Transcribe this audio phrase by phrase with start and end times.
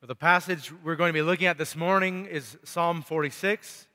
[0.00, 3.88] The passage we're going to be looking at this morning is Psalm 46,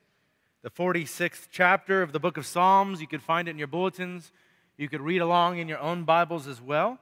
[0.60, 3.00] the 46th chapter of the book of Psalms.
[3.00, 4.30] You could find it in your bulletins.
[4.76, 6.98] You could read along in your own Bibles as well.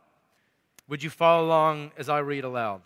[0.89, 2.83] Would you follow along as I read aloud?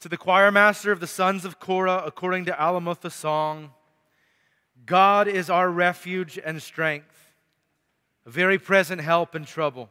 [0.00, 3.72] To the choir master of the sons of Korah, according to Alamoth the song,
[4.86, 7.34] God is our refuge and strength,
[8.24, 9.90] a very present help in trouble.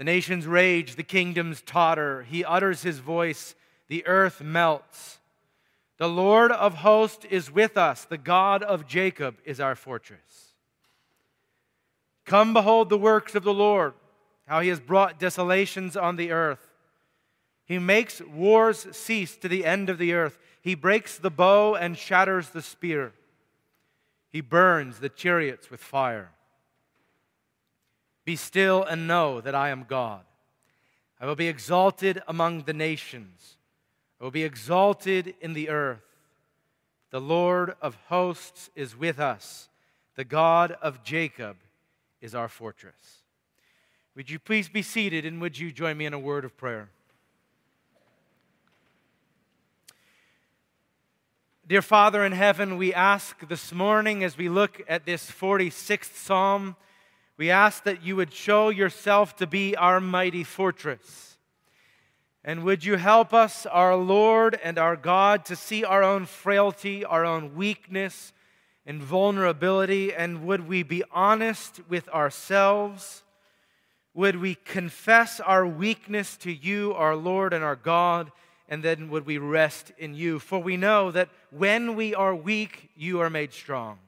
[0.00, 2.22] The nations rage, the kingdoms totter.
[2.22, 3.54] He utters his voice,
[3.88, 5.18] the earth melts.
[5.98, 10.54] The Lord of hosts is with us, the God of Jacob is our fortress.
[12.24, 13.92] Come behold the works of the Lord,
[14.46, 16.66] how he has brought desolations on the earth.
[17.66, 20.38] He makes wars cease to the end of the earth.
[20.62, 23.12] He breaks the bow and shatters the spear.
[24.30, 26.30] He burns the chariots with fire.
[28.30, 30.20] Be still and know that I am God.
[31.20, 33.56] I will be exalted among the nations,
[34.20, 36.04] I will be exalted in the earth.
[37.10, 39.68] The Lord of hosts is with us,
[40.14, 41.56] the God of Jacob
[42.20, 43.24] is our fortress.
[44.14, 46.88] Would you please be seated and would you join me in a word of prayer?
[51.66, 56.76] Dear Father in heaven, we ask this morning as we look at this 46th Psalm
[57.40, 61.38] we ask that you would show yourself to be our mighty fortress.
[62.44, 67.02] And would you help us, our Lord and our God, to see our own frailty,
[67.02, 68.34] our own weakness,
[68.84, 70.12] and vulnerability?
[70.12, 73.22] And would we be honest with ourselves?
[74.12, 78.32] Would we confess our weakness to you, our Lord and our God?
[78.68, 80.40] And then would we rest in you?
[80.40, 83.98] For we know that when we are weak, you are made strong.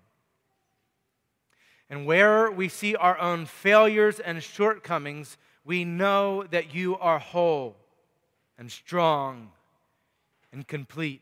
[1.92, 7.76] And where we see our own failures and shortcomings, we know that you are whole
[8.56, 9.50] and strong
[10.54, 11.20] and complete.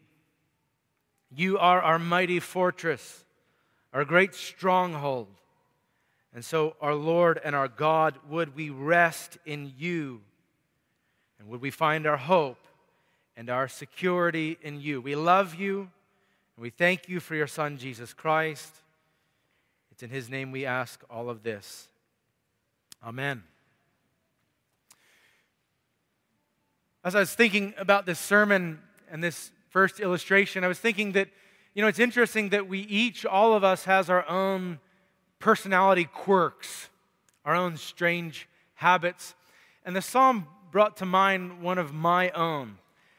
[1.35, 3.25] You are our mighty fortress,
[3.93, 5.27] our great stronghold.
[6.33, 10.21] And so, our Lord and our God, would we rest in you?
[11.41, 12.65] And would we find our hope
[13.37, 15.01] and our security in you?
[15.01, 15.91] We love you,
[16.57, 18.73] and we thank you for your Son, Jesus Christ.
[20.01, 21.87] It's in His name we ask all of this.
[23.05, 23.43] Amen.
[27.05, 31.29] As I was thinking about this sermon and this first illustration, I was thinking that,
[31.75, 34.79] you know, it's interesting that we each, all of us, has our own
[35.39, 36.89] personality quirks,
[37.45, 39.35] our own strange habits.
[39.85, 42.79] And the psalm brought to mind one of my own.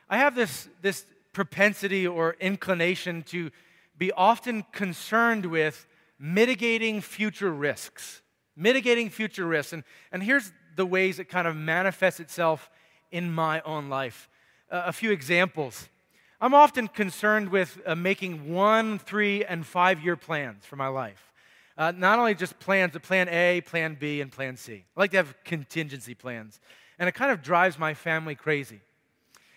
[0.09, 3.51] I have this, this propensity or inclination to
[3.99, 5.85] be often concerned with
[6.21, 8.21] mitigating future risks.
[8.55, 9.73] Mitigating future risks.
[9.73, 12.69] And, and here's the ways it kind of manifests itself
[13.11, 14.29] in my own life.
[14.71, 15.89] Uh, a few examples.
[16.39, 21.31] I'm often concerned with uh, making one, three, and five year plans for my life.
[21.77, 24.85] Uh, not only just plans, but plan A, plan B, and plan C.
[24.95, 26.59] I like to have contingency plans.
[26.99, 28.81] And it kind of drives my family crazy.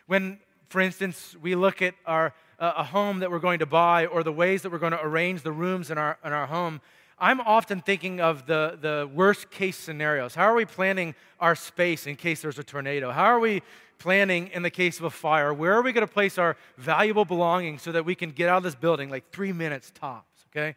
[0.07, 0.39] When,
[0.75, 4.33] for instance, we look at our a home that we're going to buy or the
[4.33, 6.81] ways that we're going to arrange the rooms in our, in our home,
[7.17, 10.34] I'm often thinking of the, the worst case scenarios.
[10.34, 13.13] How are we planning our space in case there's a tornado?
[13.13, 13.63] How are we
[14.01, 15.55] planning in the case of a fire?
[15.55, 18.57] Where are we going to place our valuable belongings so that we can get out
[18.57, 20.45] of this building like three minutes tops?
[20.51, 20.75] Okay?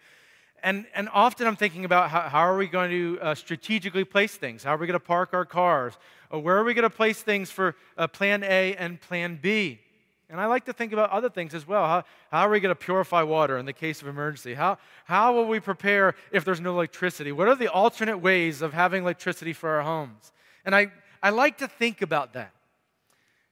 [0.61, 4.35] And, and often I'm thinking about how, how are we going to uh, strategically place
[4.35, 4.63] things?
[4.63, 5.93] How are we going to park our cars?
[6.29, 9.79] Or where are we going to place things for uh, plan A and plan B?
[10.29, 11.85] And I like to think about other things as well.
[11.85, 14.53] How, how are we going to purify water in the case of emergency?
[14.53, 17.31] How, how will we prepare if there's no electricity?
[17.31, 20.33] What are the alternate ways of having electricity for our homes?
[20.65, 20.91] And I,
[21.23, 22.51] I like to think about that.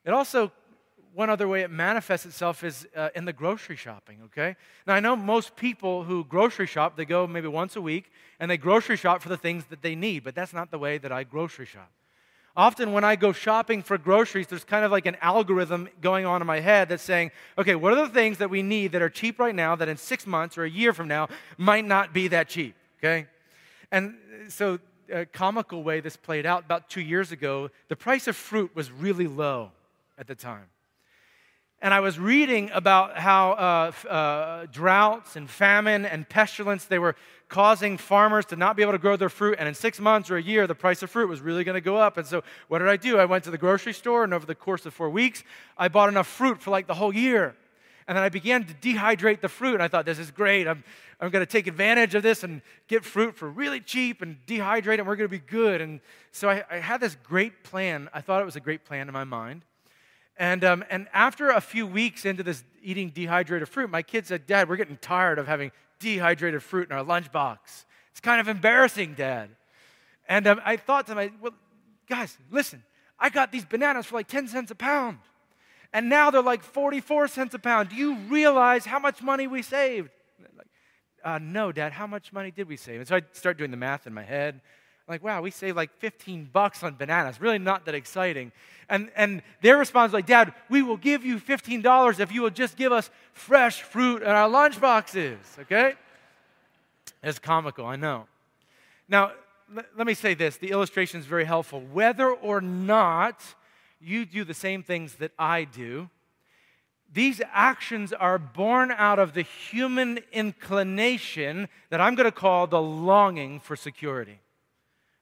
[0.04, 0.51] It also,
[1.13, 4.57] one other way it manifests itself is uh, in the grocery shopping, okay?
[4.86, 8.51] Now, I know most people who grocery shop, they go maybe once a week and
[8.51, 11.13] they grocery shop for the things that they need, but that's not the way that
[11.13, 11.89] I grocery shop.
[12.57, 16.42] Often, when I go shopping for groceries, there's kind of like an algorithm going on
[16.42, 19.10] in my head that's saying, okay, what are the things that we need that are
[19.10, 22.30] cheap right now that in six months or a year from now might not be
[22.30, 23.28] that cheap, okay?
[23.92, 24.16] And
[24.48, 24.80] so,
[25.12, 28.92] a comical way this played out about two years ago, the price of fruit was
[28.92, 29.72] really low.
[30.18, 30.68] at the time.
[31.86, 37.16] And I was reading about how uh, uh, droughts and famine and pestilence, they were
[37.48, 39.58] causing farmers to not be able to grow their fruit.
[39.60, 41.82] And in six months or a year, the price of fruit was really going to
[41.82, 42.18] go up.
[42.18, 43.20] And so what did I do?
[43.20, 45.44] I went to the grocery store, and over the course of four weeks,
[45.78, 47.56] I bought enough fruit for like the whole year.
[48.08, 49.76] And then I began to dehydrate the fruit.
[49.76, 50.68] And I thought, this is great.
[50.68, 50.84] I'm,
[51.20, 54.98] I'm going to take advantage of this and get fruit for really cheap and dehydrate
[54.98, 55.81] and we're going to be good.
[55.81, 56.00] And
[56.31, 58.10] so I, I had this great plan.
[58.12, 59.66] I thought it was a great plan in my mind.
[60.38, 64.46] And, um, and after a few weeks into this eating dehydrated fruit, my kid said,
[64.46, 67.58] Dad, we're getting tired of having dehydrated fruit in our lunchbox.
[68.12, 69.50] It's kind of embarrassing, Dad.
[70.28, 71.54] And um, I thought to myself, well,
[72.10, 72.84] guys, listen,
[73.20, 75.20] I got these bananas for like 10 cents a pound.
[75.94, 77.90] And now they're like 44 cents a pound.
[77.90, 80.10] Do you realize how much money we saved?
[80.58, 80.68] Like,
[81.24, 83.00] uh, no, Dad, how much money did we save?
[83.00, 84.60] And so I start doing the math in my head
[85.07, 87.40] like, wow, we saved like 15 bucks on bananas.
[87.40, 88.52] Really not that exciting.
[88.90, 92.50] And, and their response was like, Dad, we will give you $15 if you will
[92.50, 95.94] just give us fresh fruit in our lunch boxes, okay?
[97.22, 98.25] It's comical, I know.
[99.07, 99.31] Now,
[99.75, 101.81] l- let me say this the illustration is very helpful.
[101.81, 103.42] Whether or not
[104.00, 106.10] you do the same things that I do,
[107.12, 112.81] these actions are born out of the human inclination that I'm going to call the
[112.81, 114.40] longing for security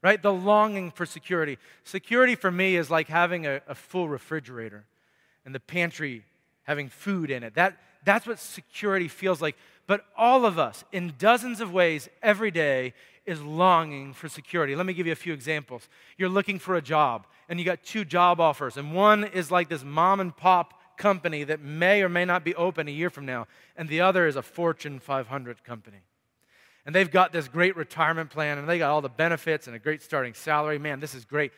[0.03, 0.21] right?
[0.21, 1.57] The longing for security.
[1.85, 4.85] Security for me is like having a, a full refrigerator
[5.45, 6.25] and the pantry
[6.63, 7.55] having food in it.
[7.55, 9.55] That, that's what security feels like.
[9.87, 12.93] But all of us, in dozens of ways, every day,
[13.25, 14.75] is longing for security.
[14.75, 15.87] Let me give you a few examples.
[16.17, 19.69] You're looking for a job, and you got two job offers, and one is like
[19.69, 23.25] this mom and pop company that may or may not be open a year from
[23.25, 23.47] now,
[23.77, 26.01] and the other is a Fortune 500 company
[26.85, 29.79] and they've got this great retirement plan and they got all the benefits and a
[29.79, 30.77] great starting salary.
[30.77, 31.51] Man, this is great.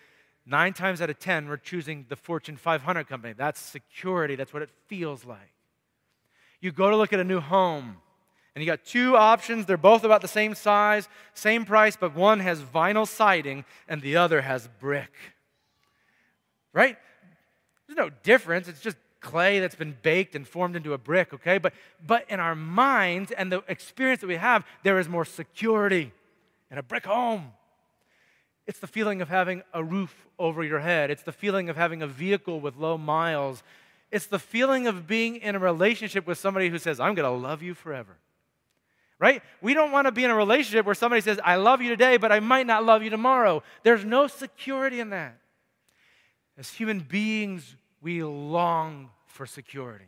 [0.45, 3.33] Nine times out of 10, we're choosing the Fortune 500 company.
[3.33, 5.53] That's security, that's what it feels like.
[6.61, 7.97] You go to look at a new home,
[8.55, 9.65] and you got two options.
[9.65, 14.15] They're both about the same size, same price, but one has vinyl siding and the
[14.15, 15.11] other has brick.
[16.71, 16.97] Right?
[17.87, 18.69] There's no difference.
[18.69, 21.57] It's just clay that's been baked and formed into a brick, okay?
[21.57, 21.73] But,
[22.05, 26.13] but in our minds and the experience that we have, there is more security
[26.69, 27.51] in a brick home.
[28.67, 32.01] It's the feeling of having a roof over your head, it's the feeling of having
[32.01, 33.63] a vehicle with low miles.
[34.11, 37.63] It's the feeling of being in a relationship with somebody who says, I'm to love
[37.63, 38.15] you forever.
[39.17, 39.41] Right?
[39.61, 42.17] We don't want to be in a relationship where somebody says, I love you today,
[42.17, 43.63] but I might not love you tomorrow.
[43.83, 45.37] There's no security in that.
[46.57, 50.05] As human beings, we long for security.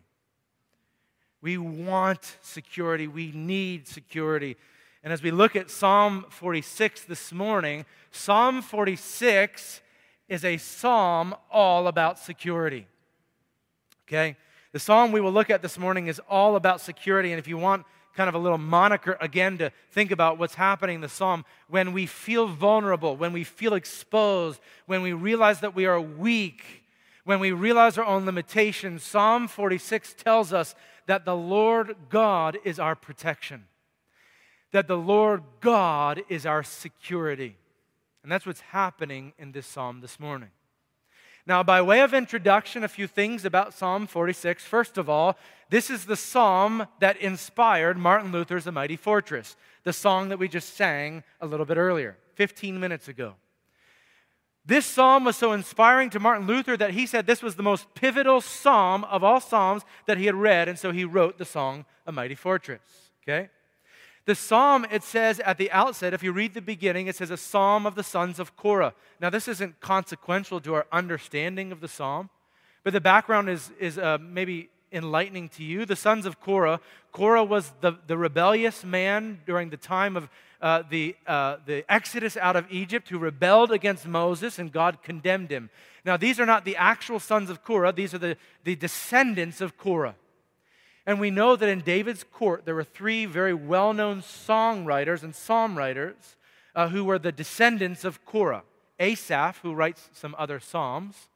[1.41, 3.07] We want security.
[3.07, 4.55] We need security.
[5.03, 9.81] And as we look at Psalm 46 this morning, Psalm 46
[10.29, 12.87] is a psalm all about security.
[14.07, 14.37] Okay?
[14.71, 17.33] The psalm we will look at this morning is all about security.
[17.33, 17.85] And if you want
[18.15, 21.91] kind of a little moniker again to think about what's happening in the psalm, when
[21.91, 26.86] we feel vulnerable, when we feel exposed, when we realize that we are weak,
[27.27, 30.75] when we realize our own limitations, Psalm 46 tells us
[31.07, 33.65] that the Lord God is our protection,
[34.71, 37.57] that the Lord God is our security.
[38.23, 40.51] And that's what's happening in this psalm this morning.
[41.45, 44.63] Now, by way of introduction, a few things about Psalm 46.
[44.63, 45.37] First of all,
[45.69, 50.47] this is the psalm that inspired Martin Luther's The Mighty Fortress, the song that we
[50.47, 53.35] just sang a little bit earlier, 15 minutes ago.
[54.67, 57.87] This psalm was so inspiring to Martin Luther that he said this was the most
[57.95, 61.85] pivotal psalm of all psalms that he had read, and so he wrote the song
[62.05, 62.81] A Mighty Fortress.
[63.23, 63.49] Okay?
[64.25, 67.37] The psalm, it says at the outset, if you read the beginning, it says a
[67.37, 68.93] psalm of the sons of Korah.
[69.21, 72.29] Now, this isn't consequential to our understanding of the psalm,
[72.83, 75.85] but the background is, is uh, maybe enlightening to you.
[75.85, 76.81] The sons of Korah,
[77.13, 80.27] Korah was the, the rebellious man during the time of
[80.61, 85.51] uh, the, uh, the exodus out of Egypt who rebelled against Moses and God condemned
[85.51, 85.69] him.
[86.05, 89.77] Now, these are not the actual sons of Korah, these are the, the descendants of
[89.77, 90.15] Korah.
[91.05, 95.33] And we know that in David's court, there were three very well known songwriters and
[95.33, 96.35] psalm writers
[96.75, 98.63] uh, who were the descendants of Korah
[98.99, 101.29] Asaph, who writes some other psalms,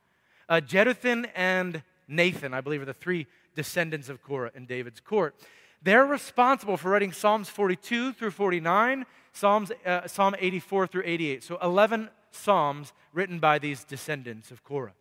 [0.49, 5.35] uh, Jeduthun, and Nathan, I believe, are the three descendants of Korah in David's court.
[5.81, 11.43] They're responsible for writing Psalms 42 through 49, Psalms, uh, Psalm 84 through 88.
[11.43, 14.93] So 11 Psalms written by these descendants of Korah.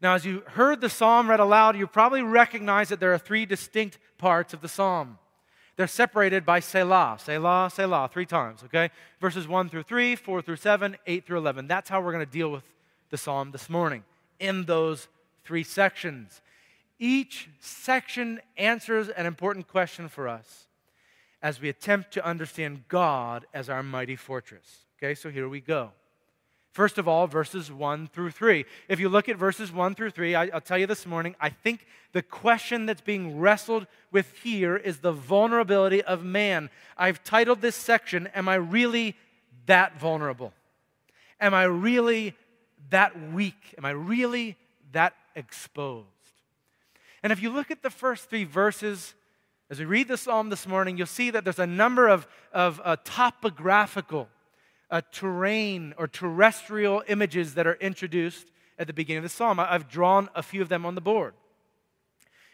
[0.00, 3.46] Now, as you heard the psalm read aloud, you probably recognize that there are three
[3.46, 5.18] distinct parts of the psalm.
[5.76, 8.90] They're separated by Selah, Selah, Selah, three times, okay?
[9.20, 11.66] Verses 1 through 3, 4 through 7, 8 through 11.
[11.66, 12.64] That's how we're going to deal with
[13.10, 14.02] the psalm this morning,
[14.40, 15.08] in those
[15.44, 16.40] three sections.
[16.98, 20.66] Each section answers an important question for us
[21.42, 24.84] as we attempt to understand God as our mighty fortress.
[24.98, 25.92] Okay, so here we go.
[26.72, 28.66] First of all, verses 1 through 3.
[28.88, 31.48] If you look at verses 1 through 3, I, will tell you this morning, I
[31.48, 36.68] think the question that's being wrestled with here is the vulnerability of man.
[36.98, 39.16] I've titled this section, Am I Really
[39.64, 40.52] That Vulnerable?
[41.40, 42.34] Am I really
[42.90, 43.74] that weak?
[43.78, 44.56] Am I really
[44.92, 46.15] that exposed?
[47.26, 49.16] And if you look at the first three verses,
[49.68, 52.80] as we read the psalm this morning, you'll see that there's a number of, of
[52.84, 54.28] uh, topographical
[54.92, 59.58] uh, terrain or terrestrial images that are introduced at the beginning of the psalm.
[59.58, 61.34] I've drawn a few of them on the board.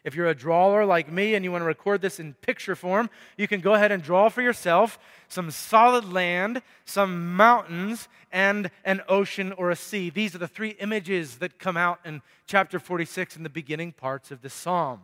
[0.05, 3.09] If you're a drawer like me and you want to record this in picture form,
[3.37, 9.03] you can go ahead and draw for yourself some solid land, some mountains, and an
[9.09, 10.11] ocean or a sea.
[10.11, 14.33] These are the three images that come out in chapter 46 in the beginning parts
[14.33, 15.03] of the psalm.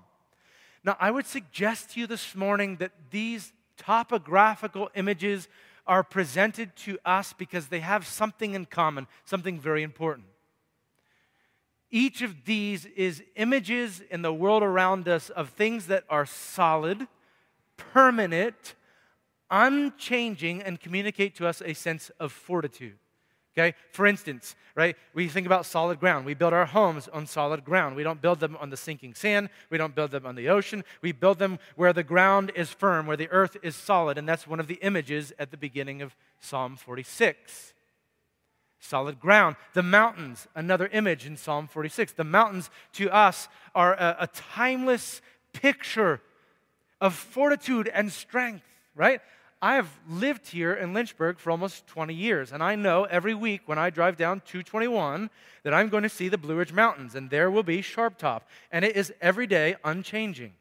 [0.82, 5.48] Now, I would suggest to you this morning that these topographical images
[5.86, 10.26] are presented to us because they have something in common, something very important.
[11.90, 17.06] Each of these is images in the world around us of things that are solid,
[17.76, 18.74] permanent,
[19.50, 22.98] unchanging, and communicate to us a sense of fortitude.
[23.56, 23.74] Okay?
[23.90, 26.26] For instance, right, we think about solid ground.
[26.26, 27.96] We build our homes on solid ground.
[27.96, 29.48] We don't build them on the sinking sand.
[29.68, 30.84] We don't build them on the ocean.
[31.02, 34.16] We build them where the ground is firm, where the earth is solid.
[34.16, 37.74] And that's one of the images at the beginning of Psalm 46.
[38.80, 39.56] Solid ground.
[39.74, 42.12] The mountains, another image in Psalm 46.
[42.12, 45.20] The mountains to us are a, a timeless
[45.52, 46.20] picture
[47.00, 49.20] of fortitude and strength, right?
[49.60, 53.62] I have lived here in Lynchburg for almost 20 years, and I know every week
[53.66, 55.30] when I drive down 221
[55.64, 58.48] that I'm going to see the Blue Ridge Mountains, and there will be Sharp Top,
[58.70, 60.52] and it is every day unchanging.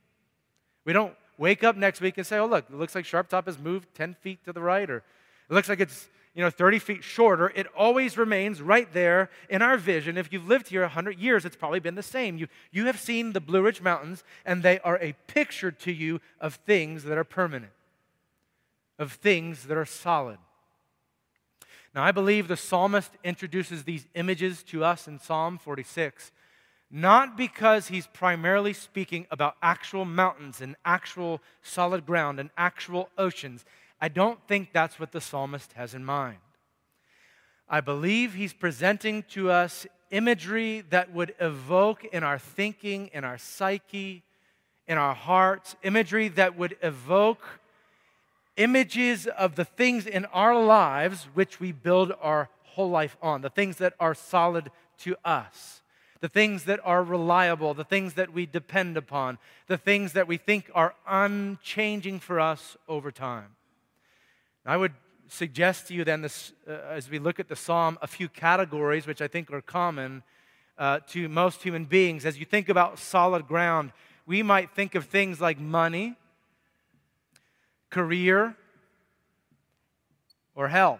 [0.84, 3.46] We don't wake up next week and say, oh, look, it looks like Sharp Top
[3.46, 6.80] has moved 10 feet to the right, or it looks like it's you know 30
[6.80, 11.20] feet shorter it always remains right there in our vision if you've lived here 100
[11.20, 14.64] years it's probably been the same you, you have seen the blue ridge mountains and
[14.64, 17.72] they are a picture to you of things that are permanent
[19.00, 20.38] of things that are solid.
[21.94, 26.32] Now, I believe the psalmist introduces these images to us in Psalm 46,
[26.92, 33.66] not because he's primarily speaking about actual mountains and actual solid ground and actual oceans.
[34.00, 36.38] I don't think that's what the psalmist has in mind.
[37.68, 43.38] I believe he's presenting to us imagery that would evoke in our thinking, in our
[43.38, 44.24] psyche,
[44.88, 47.44] in our hearts, imagery that would evoke
[48.56, 53.50] images of the things in our lives which we build our whole life on, the
[53.50, 55.82] things that are solid to us,
[56.22, 59.38] the things that are reliable, the things that we depend upon,
[59.68, 63.57] the things that we think are unchanging for us over time.
[64.68, 64.94] I would
[65.30, 69.08] suggest to you then, this, uh, as we look at the psalm, a few categories
[69.08, 70.24] which I think are common
[70.78, 72.26] uh, to most human beings.
[72.26, 73.94] As you think about solid ground,
[74.26, 76.16] we might think of things like money
[77.90, 78.56] career,
[80.56, 81.00] or health.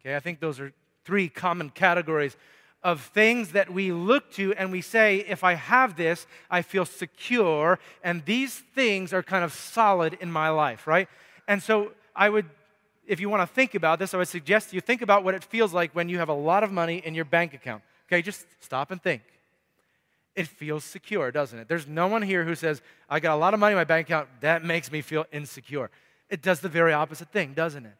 [0.00, 0.72] Okay, I think those are
[1.04, 2.36] three common categories
[2.82, 6.84] of things that we look to and we say, if I have this, I feel
[6.84, 11.08] secure, and these things are kind of solid in my life, right?
[11.46, 12.48] And so I would,
[13.06, 15.44] if you want to think about this, I would suggest you think about what it
[15.44, 17.82] feels like when you have a lot of money in your bank account.
[18.06, 19.22] Okay, just stop and think
[20.34, 21.68] it feels secure, doesn't it?
[21.68, 24.08] There's no one here who says, I got a lot of money in my bank
[24.08, 25.90] account, that makes me feel insecure.
[26.30, 27.94] It does the very opposite thing, doesn't it?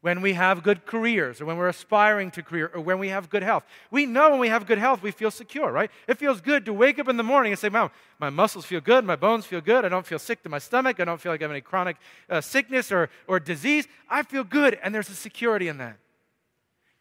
[0.00, 3.28] When we have good careers, or when we're aspiring to career, or when we have
[3.28, 3.64] good health.
[3.90, 5.90] We know when we have good health, we feel secure, right?
[6.06, 8.80] It feels good to wake up in the morning and say, Wow, my muscles feel
[8.80, 11.32] good, my bones feel good, I don't feel sick to my stomach, I don't feel
[11.32, 11.96] like I have any chronic
[12.30, 13.88] uh, sickness or, or disease.
[14.08, 15.96] I feel good, and there's a security in that.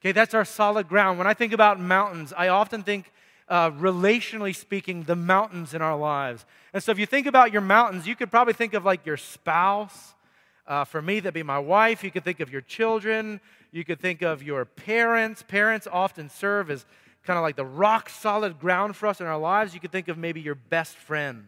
[0.02, 1.18] Okay, that's our solid ground.
[1.18, 3.12] When I think about mountains, I often think
[3.48, 6.46] uh, relationally speaking, the mountains in our lives.
[6.74, 9.18] And so if you think about your mountains, you could probably think of like your
[9.18, 10.15] spouse.
[10.68, 12.04] Uh, for me, that'd be my wife.
[12.04, 13.40] You could think of your children.
[13.72, 15.44] You could think of your parents.
[15.44, 16.86] Parents often serve as
[17.24, 19.74] kind of like the rock solid ground for us in our lives.
[19.74, 21.46] You could think of maybe your best friend.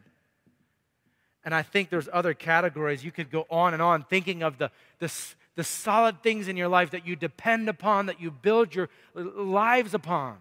[1.43, 3.05] And I think there's other categories.
[3.05, 4.69] You could go on and on thinking of the,
[4.99, 5.11] the,
[5.55, 9.93] the solid things in your life that you depend upon, that you build your lives
[9.93, 10.37] upon.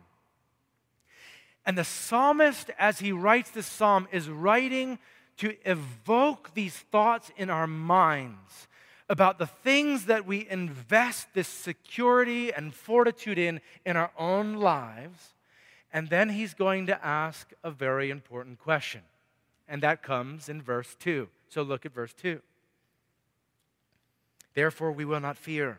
[1.65, 4.99] And the psalmist, as he writes this psalm, is writing
[5.39, 8.69] to evoke these thoughts in our minds
[9.09, 15.35] about the things that we invest this security and fortitude in in our own lives.
[15.93, 19.03] And then he's going to ask a very important question.
[19.69, 21.29] And that comes in verse 2.
[21.49, 22.41] So look at verse 2.
[24.55, 25.79] Therefore, we will not fear.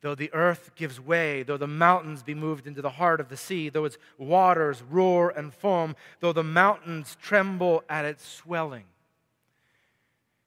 [0.00, 3.36] Though the earth gives way, though the mountains be moved into the heart of the
[3.36, 8.84] sea, though its waters roar and foam, though the mountains tremble at its swelling.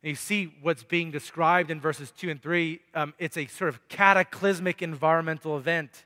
[0.04, 2.80] And you see what's being described in verses 2 and 3.
[2.96, 6.06] Um, it's a sort of cataclysmic environmental event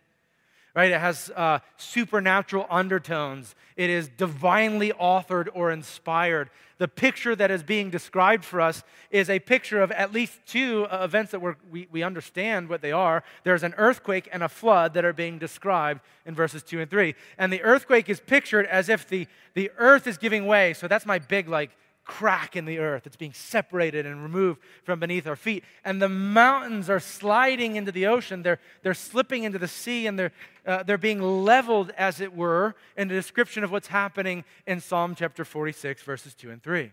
[0.76, 0.92] right?
[0.92, 3.56] It has uh, supernatural undertones.
[3.78, 6.50] It is divinely authored or inspired.
[6.78, 10.86] The picture that is being described for us is a picture of at least two
[10.92, 13.24] uh, events that we we, understand what they are.
[13.46, 17.16] There's an earthquake and a flood that are being described in verses 2 and 3.
[17.38, 20.74] And the earthquake is pictured as if the, the earth is giving way.
[20.74, 21.72] So that's my big, like,
[22.06, 23.06] crack in the earth.
[23.06, 25.64] It's being separated and removed from beneath our feet.
[25.84, 28.44] And the mountains are sliding into the ocean.
[28.44, 30.32] They're, they're slipping into the sea and they're,
[30.66, 35.16] uh, they're being leveled, as it were, in the description of what's happening in Psalm
[35.16, 36.92] chapter 46, verses 2 and 3.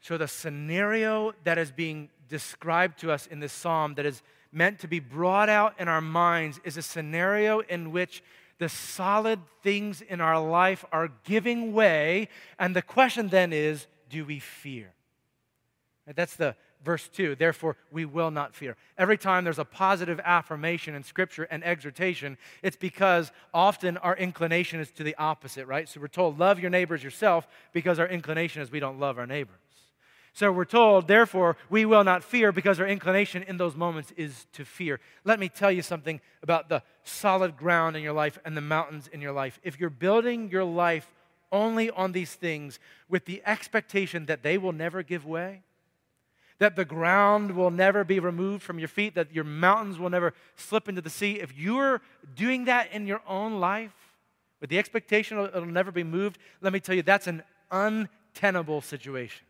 [0.00, 4.22] So, the scenario that is being described to us in this psalm that is
[4.52, 8.22] meant to be brought out in our minds is a scenario in which
[8.58, 12.28] the solid things in our life are giving way.
[12.58, 14.92] And the question then is do we fear?
[16.14, 17.34] That's the verse 2.
[17.34, 18.76] Therefore, we will not fear.
[18.96, 24.80] Every time there's a positive affirmation in Scripture and exhortation, it's because often our inclination
[24.80, 25.88] is to the opposite, right?
[25.88, 29.26] So we're told, love your neighbors yourself because our inclination is we don't love our
[29.26, 29.58] neighbors.
[30.38, 34.46] So we're told, therefore, we will not fear because our inclination in those moments is
[34.52, 35.00] to fear.
[35.24, 39.08] Let me tell you something about the solid ground in your life and the mountains
[39.08, 39.58] in your life.
[39.64, 41.12] If you're building your life
[41.50, 42.78] only on these things
[43.08, 45.62] with the expectation that they will never give way,
[46.60, 50.34] that the ground will never be removed from your feet, that your mountains will never
[50.54, 52.00] slip into the sea, if you're
[52.36, 54.14] doing that in your own life
[54.60, 57.42] with the expectation it'll never be moved, let me tell you, that's an
[57.72, 59.47] untenable situation.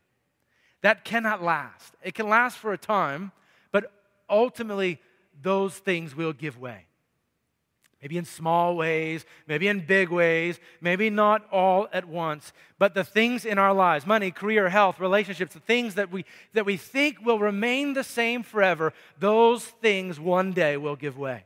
[0.83, 1.95] That cannot last.
[2.03, 3.33] It can last for a time,
[3.73, 3.93] but
[4.31, 5.01] ultimately,
[5.43, 6.87] those things will give way.
[8.01, 12.53] Maybe in small ways, maybe in big ways, maybe not all at once.
[12.79, 16.65] But the things in our lives money, career, health, relationships the things that we, that
[16.65, 21.45] we think will remain the same forever those things one day will give way.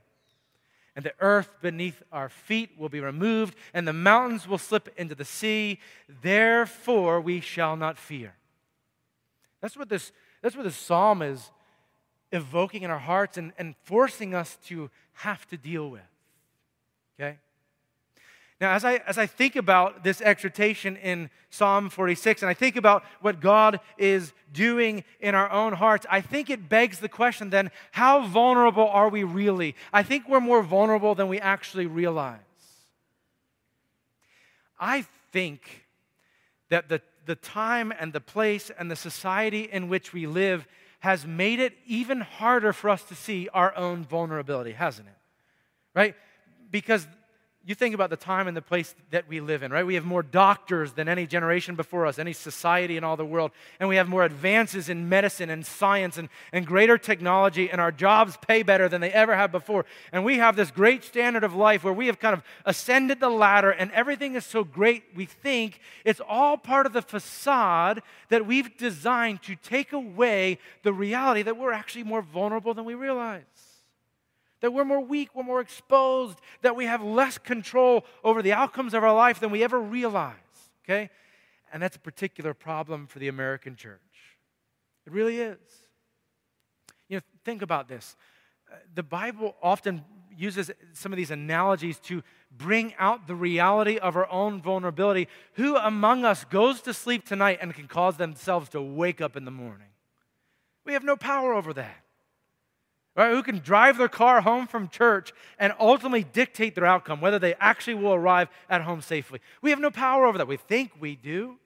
[0.94, 5.14] And the earth beneath our feet will be removed, and the mountains will slip into
[5.14, 5.80] the sea.
[6.20, 8.34] Therefore, we shall not fear.
[9.62, 11.50] That's what this, that's what this psalm is
[12.32, 16.02] evoking in our hearts and, and forcing us to have to deal with.
[17.18, 17.38] Okay?
[18.60, 22.76] Now, as I, as I think about this exhortation in Psalm 46, and I think
[22.76, 27.50] about what God is doing in our own hearts, I think it begs the question
[27.50, 29.74] then how vulnerable are we really?
[29.92, 32.38] I think we're more vulnerable than we actually realize.
[34.78, 35.86] I think
[36.68, 40.66] that the the time and the place and the society in which we live
[41.00, 45.16] has made it even harder for us to see our own vulnerability, hasn't it?
[45.94, 46.14] Right?
[46.70, 47.06] Because
[47.64, 49.86] you think about the time and the place that we live in, right?
[49.86, 53.52] We have more doctors than any generation before us, any society in all the world.
[53.78, 57.92] And we have more advances in medicine and science and, and greater technology, and our
[57.92, 59.84] jobs pay better than they ever have before.
[60.10, 63.30] And we have this great standard of life where we have kind of ascended the
[63.30, 68.44] ladder, and everything is so great, we think it's all part of the facade that
[68.44, 73.71] we've designed to take away the reality that we're actually more vulnerable than we realize
[74.62, 78.94] that we're more weak, we're more exposed, that we have less control over the outcomes
[78.94, 80.34] of our life than we ever realize,
[80.84, 81.10] okay?
[81.72, 84.00] And that's a particular problem for the American church.
[85.04, 85.58] It really is.
[87.08, 88.16] You know, think about this.
[88.70, 92.22] Uh, the Bible often uses some of these analogies to
[92.56, 95.26] bring out the reality of our own vulnerability.
[95.54, 99.44] Who among us goes to sleep tonight and can cause themselves to wake up in
[99.44, 99.88] the morning?
[100.84, 102.01] We have no power over that
[103.16, 107.38] right, who can drive their car home from church and ultimately dictate their outcome, whether
[107.38, 109.40] they actually will arrive at home safely.
[109.60, 110.48] We have no power over that.
[110.48, 111.56] We think we do.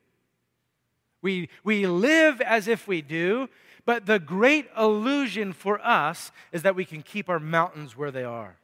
[1.23, 3.49] We, we live as if we do,
[3.85, 8.25] but the great illusion for us is that we can keep our mountains where they
[8.25, 8.57] are.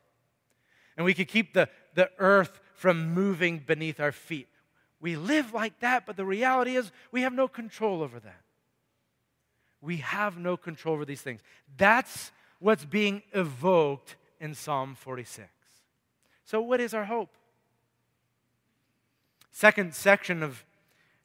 [0.97, 4.49] And we can keep the, the earth from moving beneath our feet.
[5.01, 8.41] We live like that, but the reality is we have no control over that.
[9.81, 11.41] We have no control over these things.
[11.77, 12.31] That's
[12.63, 15.49] what's being evoked in Psalm 46.
[16.45, 17.31] So, what is our hope?
[19.51, 20.65] Second section of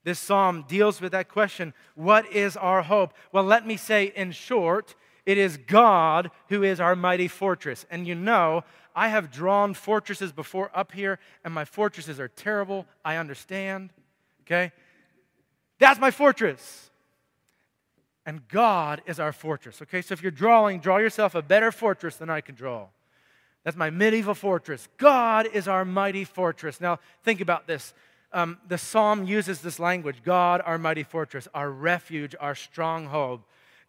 [0.04, 3.14] this psalm deals with that question what is our hope?
[3.32, 4.96] Well, let me say in short,
[5.26, 7.86] It is God who is our mighty fortress.
[7.92, 8.64] And you know,
[8.96, 12.86] I have drawn fortresses before up here, and my fortresses are terrible.
[13.04, 13.92] I understand.
[14.42, 14.72] Okay?
[15.80, 16.90] That's my fortress.
[18.28, 19.82] And God is our fortress.
[19.82, 20.02] Okay?
[20.02, 22.88] So if you're drawing, draw yourself a better fortress than I can draw.
[23.64, 24.90] That's my medieval fortress.
[24.98, 26.82] God is our mighty fortress.
[26.82, 27.94] Now, think about this.
[28.34, 33.40] Um, the psalm uses this language God, our mighty fortress, our refuge, our stronghold.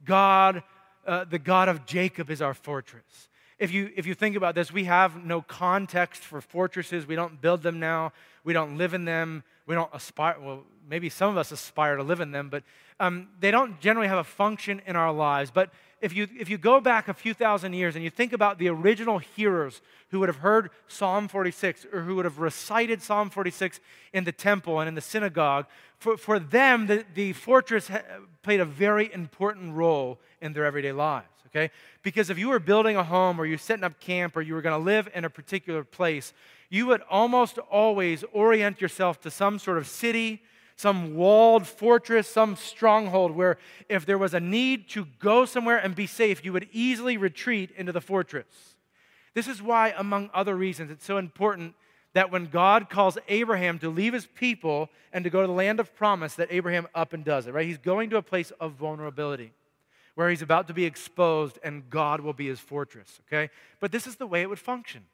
[0.05, 0.63] God,
[1.05, 3.29] uh, the God of Jacob, is our fortress.
[3.59, 7.07] If you, if you think about this, we have no context for fortresses.
[7.07, 8.13] We don't build them now.
[8.45, 9.43] We don't live in them.
[9.69, 12.63] We don't aspire, well, maybe some of us aspire to live in them, but
[12.99, 15.51] um, they don't generally have a function in our lives.
[15.51, 18.59] But if you, if you go back a few thousand years and you think about
[18.59, 23.29] the original hearers who would have heard Psalm 46 or who would have recited Psalm
[23.29, 23.79] 46
[24.15, 25.67] in the temple and in the synagogue,
[25.99, 27.91] for, for them, the, the fortress
[28.43, 31.71] played a very important role in their everyday lives, okay?
[32.03, 34.63] Because if you were building a home or you're setting up camp or you were
[34.63, 36.33] going to live in a particular place,
[36.71, 40.43] you would almost always orient yourself to some sort of city
[40.79, 45.97] some walled fortress, some stronghold where if there was a need to go somewhere and
[45.97, 48.77] be safe, you would easily retreat into the fortress.
[49.35, 51.75] This is why, among other reasons, it's so important
[52.13, 55.81] that when God calls Abraham to leave his people and to go to the land
[55.81, 57.67] of promise, that Abraham up and does it, right?
[57.67, 59.53] He's going to a place of vulnerability
[60.15, 63.51] where he's about to be exposed and God will be his fortress, okay?
[63.81, 65.07] But this is the way it would function.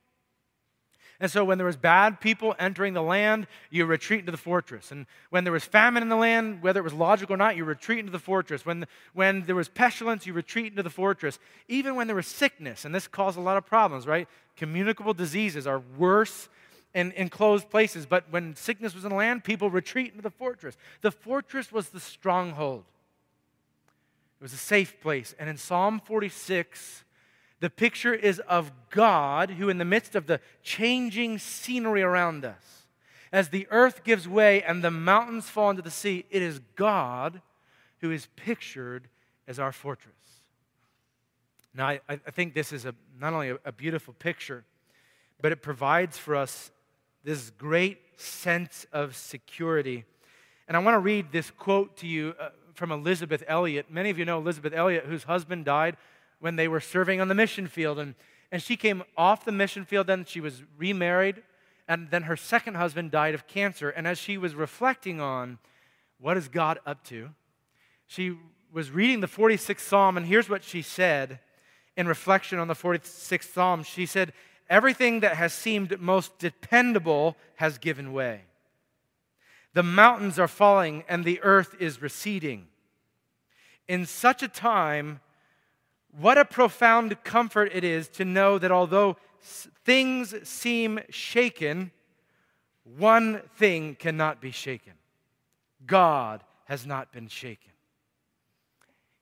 [1.25, 4.93] And so when there was bad people entering the land, you retreat into the fortress.
[4.93, 7.65] And when there was famine in the land, whether it was logical or not, you
[7.65, 8.67] retreat into the fortress.
[8.67, 11.39] When, when there was pestilence, you retreat into the fortress.
[11.67, 14.29] Even when there was sickness, and this caused a lot of problems, right?
[14.55, 16.51] Communicable diseases are worse
[16.93, 18.05] in enclosed places.
[18.05, 20.77] But when sickness was in the land, people retreat into the fortress.
[21.01, 22.85] The fortress was the stronghold.
[24.41, 25.35] It was a safe place.
[25.39, 27.04] And in Psalm 46,
[27.65, 32.85] the picture is of God who, in the midst of the changing scenery around us,
[33.33, 37.41] as the earth gives way and the mountains fall into the sea, it is God
[38.03, 39.09] who is pictured
[39.49, 40.13] as our fortress.
[41.75, 44.63] Now, I, I think this is a, not only a, a beautiful picture,
[45.41, 46.71] but it provides for us
[47.25, 50.05] this great sense of security.
[50.69, 53.87] And I want to read this quote to you uh, from Elisabeth Elliot.
[53.89, 55.97] Many of you know Elisabeth Elliot, whose husband died
[56.45, 57.99] when they were serving on the mission field.
[57.99, 58.15] And,
[58.53, 61.43] and she came off the mission field, then she was remarried,
[61.89, 63.89] and then her second husband died of cancer.
[63.89, 65.57] And as she was reflecting on
[66.21, 67.31] what is God up to,
[68.07, 68.37] she
[68.71, 71.39] was reading the 46th Psalm, and here's what she said
[71.97, 73.83] in reflection on the 46th Psalm.
[73.83, 74.35] She said,
[74.69, 78.43] Everything that has seemed most dependable has given way.
[79.73, 82.67] The mountains are falling and the earth is receding.
[83.89, 85.21] In such a time,
[86.19, 89.17] what a profound comfort it is to know that although
[89.85, 91.91] things seem shaken,
[92.99, 94.93] one thing cannot be shaken
[95.87, 97.73] God has not been shaken.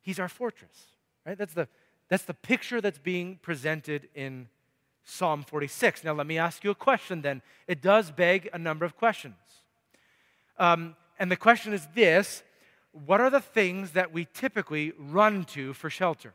[0.00, 0.87] He's our fortress,
[1.26, 1.37] right?
[1.37, 1.66] That's the,
[2.09, 4.48] that's the picture that's being presented in
[5.02, 6.05] Psalm 46.
[6.05, 7.42] Now, let me ask you a question then.
[7.66, 9.35] It does beg a number of questions.
[10.59, 12.42] Um, and the question is this
[12.92, 16.35] What are the things that we typically run to for shelter?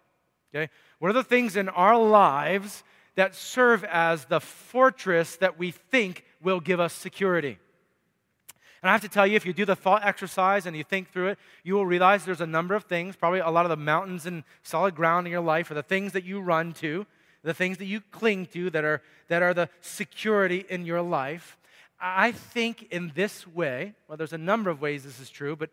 [0.53, 0.71] Okay?
[0.99, 2.83] What are the things in our lives
[3.15, 7.59] that serve as the fortress that we think will give us security?
[8.81, 11.11] And I have to tell you, if you do the thought exercise and you think
[11.11, 13.75] through it, you will realize there's a number of things, probably a lot of the
[13.75, 17.05] mountains and solid ground in your life are the things that you run to,
[17.43, 21.57] the things that you cling to that are, that are the security in your life.
[21.99, 25.71] I think in this way, well, there's a number of ways this is true, but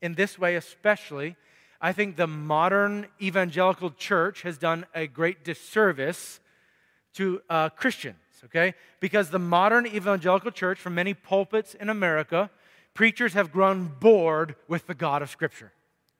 [0.00, 1.36] in this way especially,
[1.80, 6.40] I think the modern evangelical church has done a great disservice
[7.14, 8.74] to uh, Christians, okay?
[9.00, 12.50] Because the modern evangelical church, from many pulpits in America,
[12.94, 15.72] preachers have grown bored with the God of Scripture,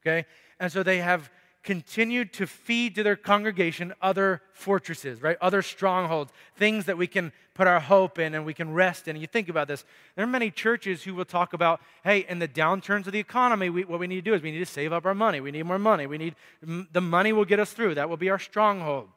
[0.03, 0.27] okay?
[0.61, 1.31] And so they have
[1.67, 5.37] continued to feed to their congregation other fortresses, right?
[5.41, 9.17] Other strongholds, things that we can put our hope in and we can rest in.
[9.17, 9.85] And you think about this.
[10.15, 13.69] There are many churches who will talk about, hey, in the downturns of the economy,
[13.69, 15.41] we, what we need to do is we need to save up our money.
[15.41, 16.07] We need more money.
[16.07, 17.97] We need the money will get us through.
[17.97, 19.09] That will be our stronghold.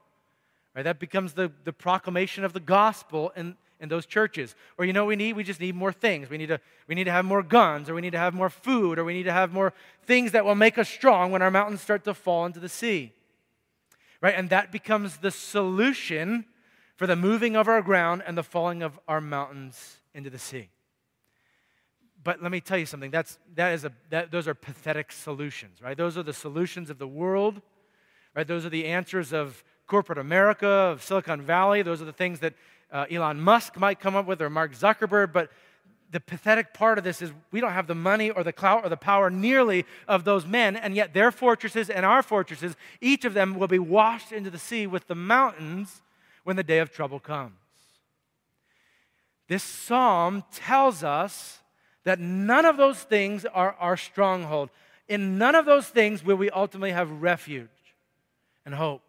[0.76, 0.84] Right?
[0.84, 4.56] That becomes the, the proclamation of the gospel in, in those churches.
[4.78, 5.36] Or you know we need?
[5.36, 6.30] We just need more things.
[6.30, 8.50] We need, to, we need to have more guns, or we need to have more
[8.50, 11.52] food, or we need to have more things that will make us strong when our
[11.52, 13.14] mountains start to fall into the sea.
[14.22, 14.36] Right?
[14.36, 16.46] And that becomes the solution
[16.96, 20.70] for the moving of our ground and the falling of our mountains into the sea.
[22.22, 23.12] But let me tell you something.
[23.12, 25.96] That's, that is a, that, those are pathetic solutions, right?
[25.96, 27.62] Those are the solutions of the world
[28.36, 28.48] Right?
[28.48, 31.82] Those are the answers of corporate America, of Silicon Valley.
[31.82, 32.54] Those are the things that
[32.92, 35.32] uh, Elon Musk might come up with or Mark Zuckerberg.
[35.34, 35.52] But
[36.12, 38.90] the pathetic part of this is we don't have the money or the clout or
[38.90, 43.34] the power nearly of those men, and yet their fortresses and our fortresses, each of
[43.34, 46.02] them will be washed into the sea with the mountains
[46.44, 47.54] when the day of trouble comes.
[49.48, 51.60] This psalm tells us
[52.04, 54.70] that none of those things are our stronghold.
[55.08, 57.68] In none of those things will we ultimately have refuge
[58.66, 59.09] and hope.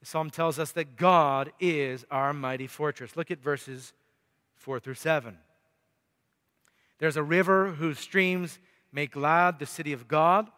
[0.00, 3.16] The psalm tells us that God is our mighty fortress.
[3.16, 3.92] Look at verses
[4.56, 5.36] 4 through 7.
[6.98, 8.58] There's a river whose streams
[8.92, 10.48] make glad the city of God,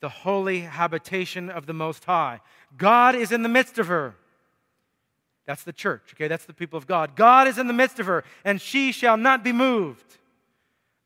[0.00, 2.40] the holy habitation of the Most High.
[2.76, 4.14] God is in the midst of her.
[5.46, 6.28] That's the church, okay?
[6.28, 7.16] That's the people of God.
[7.16, 10.18] God is in the midst of her, and she shall not be moved.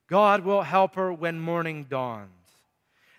[0.07, 2.31] God will help her when morning dawns.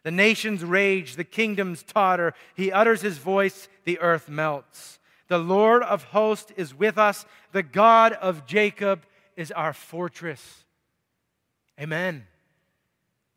[0.04, 2.34] The nations rage, the kingdoms totter.
[2.56, 5.00] He utters his voice, the earth melts.
[5.28, 7.26] The Lord of hosts is with us.
[7.52, 9.04] The God of Jacob
[9.36, 10.66] is our fortress.
[11.80, 12.26] Amen.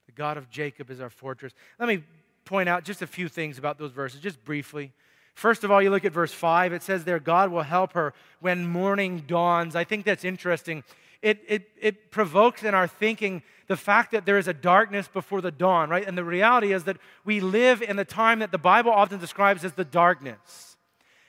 [0.06, 1.52] The God of Jacob is our fortress.
[1.78, 2.02] Let me
[2.44, 4.92] point out just a few things about those verses, just briefly.
[5.34, 6.72] First of all, you look at verse 5.
[6.72, 9.76] It says there, God will help her when morning dawns.
[9.76, 10.84] I think that's interesting.
[11.22, 13.42] It, it, it provokes in our thinking
[13.72, 16.06] the fact that there is a darkness before the dawn, right?
[16.06, 19.64] And the reality is that we live in the time that the Bible often describes
[19.64, 20.76] as the darkness.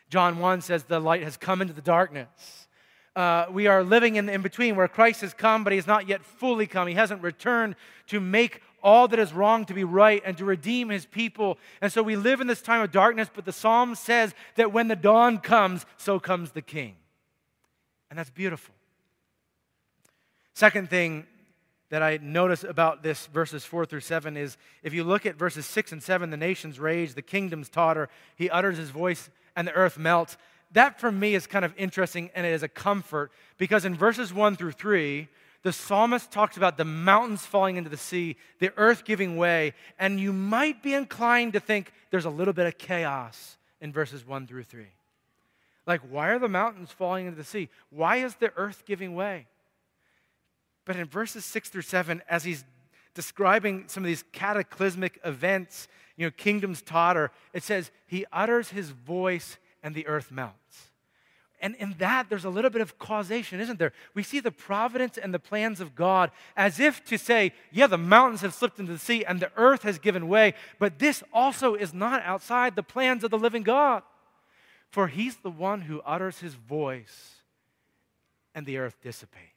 [0.10, 2.64] John 1 says, The light has come into the darkness
[3.16, 6.08] uh, we are living in, in between where Christ has come, but he has not
[6.08, 6.88] yet fully come.
[6.88, 7.76] He hasn't returned
[8.08, 11.58] to make all that is wrong to be right and to redeem his people.
[11.80, 14.88] And so we live in this time of darkness, but the psalm says that when
[14.88, 16.96] the dawn comes, so comes the king.
[18.10, 18.74] And that's beautiful.
[20.54, 21.26] Second thing
[21.94, 25.68] that I notice about this verses 4 through 7 is if you look at verses
[25.68, 29.74] 6 and 7, the nations rage, the kingdoms totter, he utters his voice, and the
[29.74, 30.36] earth melts
[30.72, 34.34] that for me is kind of interesting and it is a comfort because in verses
[34.34, 35.28] 1 through 3,
[35.62, 40.20] the psalmist talks about the mountains falling into the sea, the earth giving way, and
[40.20, 44.48] you might be inclined to think there's a little bit of chaos in verses 1
[44.48, 44.88] through 3.
[45.86, 47.70] Like, why are the mountains falling into the sea?
[47.92, 49.46] Why is the earth giving way?
[50.86, 52.64] But in verses 6 through 7, as he's
[53.14, 58.90] describing some of these cataclysmic events, you know, kingdoms totter, it says, He utters His
[58.90, 60.92] voice and the earth melts.
[61.64, 63.94] And in that, there's a little bit of causation, isn't there?
[64.14, 67.98] We see the providence and the plans of God as if to say, yeah, the
[67.98, 71.74] mountains have slipped into the sea and the earth has given way, but this also
[71.74, 74.04] is not outside the plans of the living God.
[74.90, 77.36] For he's the one who utters his voice
[78.54, 79.53] and the earth dissipates,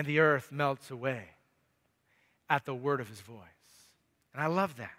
[0.00, 1.24] and the earth melts away
[2.48, 3.36] at the word of his voice.
[4.32, 4.94] And I love that.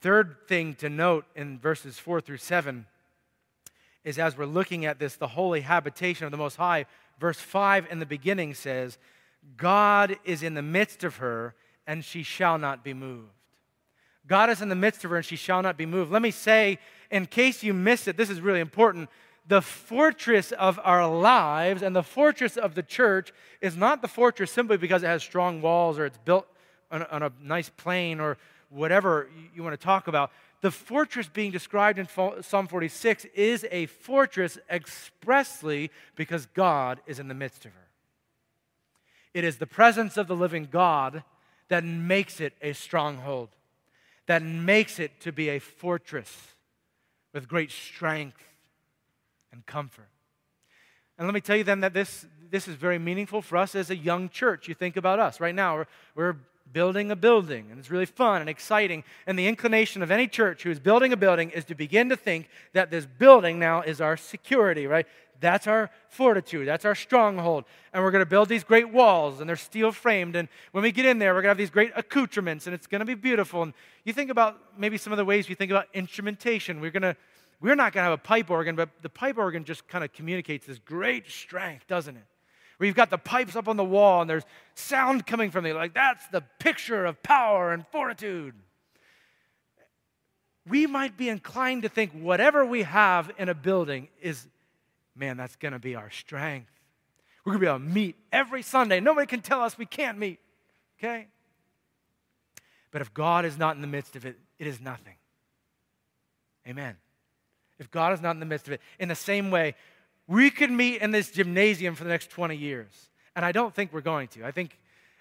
[0.00, 2.86] Third thing to note in verses 4 through 7
[4.02, 6.86] is as we're looking at this, the holy habitation of the Most High,
[7.20, 8.96] verse 5 in the beginning says,
[9.58, 11.54] God is in the midst of her,
[11.86, 13.28] and she shall not be moved.
[14.26, 16.10] God is in the midst of her, and she shall not be moved.
[16.10, 16.78] Let me say,
[17.10, 19.10] in case you missed it, this is really important.
[19.48, 24.50] The fortress of our lives and the fortress of the church is not the fortress
[24.50, 26.46] simply because it has strong walls or it's built
[26.90, 28.38] on a, on a nice plain or
[28.70, 30.32] whatever you want to talk about.
[30.62, 32.08] The fortress being described in
[32.42, 37.86] Psalm 46 is a fortress expressly because God is in the midst of her.
[39.32, 41.22] It is the presence of the living God
[41.68, 43.50] that makes it a stronghold,
[44.26, 46.54] that makes it to be a fortress
[47.32, 48.42] with great strength
[49.56, 50.08] and comfort.
[51.18, 53.90] And let me tell you then that this, this is very meaningful for us as
[53.90, 54.68] a young church.
[54.68, 56.36] You think about us right now, we're, we're
[56.72, 59.02] building a building, and it's really fun and exciting.
[59.26, 62.16] And the inclination of any church who is building a building is to begin to
[62.16, 65.06] think that this building now is our security, right?
[65.40, 66.68] That's our fortitude.
[66.68, 67.64] That's our stronghold.
[67.94, 70.36] And we're going to build these great walls, and they're steel framed.
[70.36, 72.86] And when we get in there, we're going to have these great accoutrements, and it's
[72.86, 73.62] going to be beautiful.
[73.62, 73.72] And
[74.04, 76.80] you think about maybe some of the ways you think about instrumentation.
[76.80, 77.16] We're going to
[77.60, 80.12] we're not going to have a pipe organ, but the pipe organ just kind of
[80.12, 82.26] communicates this great strength, doesn't it?
[82.76, 85.76] where you've got the pipes up on the wall and there's sound coming from them.
[85.76, 88.54] Like, that's the picture of power and fortitude.
[90.68, 94.46] We might be inclined to think whatever we have in a building is,
[95.14, 96.70] man, that's going to be our strength.
[97.44, 99.00] We're going to be able to meet every Sunday.
[99.00, 100.40] Nobody can tell us we can't meet,
[100.98, 101.28] okay?
[102.90, 105.14] But if God is not in the midst of it, it is nothing.
[106.66, 106.96] Amen.
[107.78, 109.74] If God is not in the midst of it, in the same way,
[110.26, 113.10] we could meet in this gymnasium for the next 20 years.
[113.34, 114.44] And I don't think we're going to.
[114.44, 114.78] I think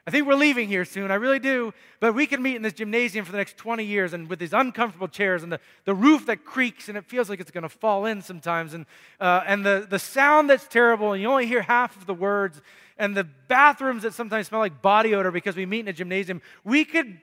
[0.07, 1.09] I think we're leaving here soon.
[1.09, 1.73] I really do.
[1.99, 4.53] But we could meet in this gymnasium for the next 20 years and with these
[4.53, 7.69] uncomfortable chairs and the, the roof that creaks and it feels like it's going to
[7.69, 8.85] fall in sometimes and,
[9.19, 12.61] uh, and the, the sound that's terrible and you only hear half of the words
[12.99, 16.39] and the bathrooms that sometimes smell like body odor because we meet in a gymnasium.
[16.63, 17.17] We could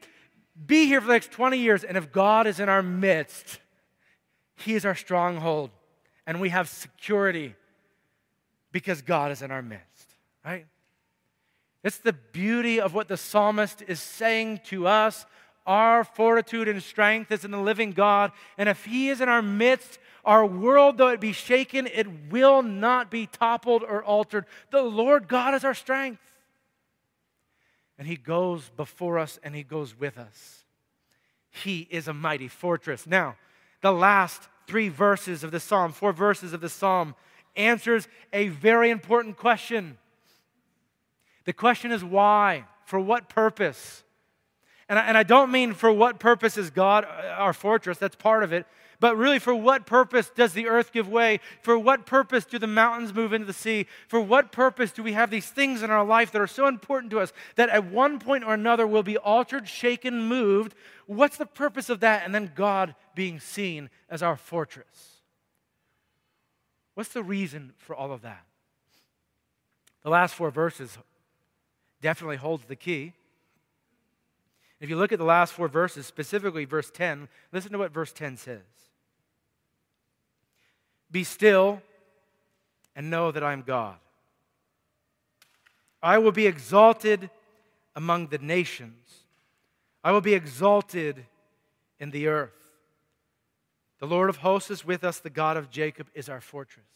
[0.66, 3.60] be here for the next 20 years and if God is in our midst,
[4.56, 5.70] He is our stronghold
[6.26, 7.54] and we have security
[8.70, 10.66] because God is in our midst, right?
[11.82, 15.26] It's the beauty of what the psalmist is saying to us.
[15.66, 18.32] Our fortitude and strength is in the living God.
[18.56, 22.62] And if He is in our midst, our world, though it be shaken, it will
[22.62, 24.46] not be toppled or altered.
[24.70, 26.22] The Lord God is our strength.
[27.98, 30.64] And He goes before us and He goes with us.
[31.50, 33.06] He is a mighty fortress.
[33.06, 33.36] Now,
[33.82, 37.14] the last three verses of the psalm, four verses of the psalm,
[37.54, 39.98] answers a very important question.
[41.44, 42.64] The question is why?
[42.86, 44.04] For what purpose?
[44.88, 48.42] And I, and I don't mean for what purpose is God our fortress, that's part
[48.42, 48.66] of it.
[49.02, 51.40] But really, for what purpose does the earth give way?
[51.60, 53.86] For what purpose do the mountains move into the sea?
[54.06, 57.10] For what purpose do we have these things in our life that are so important
[57.10, 60.76] to us that at one point or another will be altered, shaken, moved?
[61.06, 62.24] What's the purpose of that?
[62.24, 65.22] And then God being seen as our fortress.
[66.94, 68.44] What's the reason for all of that?
[70.04, 70.96] The last four verses
[72.00, 73.14] definitely holds the key.
[74.78, 78.12] If you look at the last four verses, specifically verse 10, listen to what verse
[78.12, 78.60] 10 says
[81.12, 81.82] Be still
[82.96, 83.96] and know that I am God.
[86.02, 87.30] I will be exalted
[87.94, 89.24] among the nations,
[90.02, 91.26] I will be exalted
[92.00, 92.50] in the earth.
[94.00, 96.86] The Lord of hosts is with us, the God of Jacob is our fortress.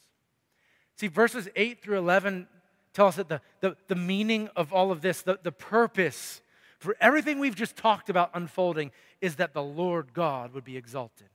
[0.96, 2.48] See, verses 8 through 11
[2.92, 6.40] tell us that the, the, the meaning of all of this, the, the purpose
[6.78, 11.28] for everything we've just talked about unfolding, is that the Lord God would be exalted,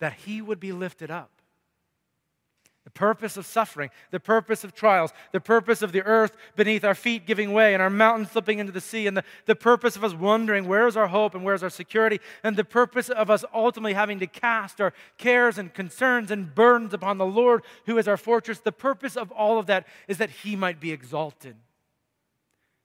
[0.00, 1.30] that he would be lifted up.
[2.84, 6.94] The purpose of suffering, the purpose of trials, the purpose of the earth beneath our
[6.94, 10.04] feet giving way and our mountains slipping into the sea, and the, the purpose of
[10.04, 13.28] us wondering where is our hope and where is our security, and the purpose of
[13.28, 17.98] us ultimately having to cast our cares and concerns and burdens upon the Lord who
[17.98, 18.58] is our fortress.
[18.58, 21.56] The purpose of all of that is that He might be exalted